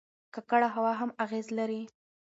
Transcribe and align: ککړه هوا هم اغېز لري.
ککړه 0.33 0.69
هوا 0.75 0.91
هم 0.99 1.09
اغېز 1.23 1.47
لري. 1.57 1.81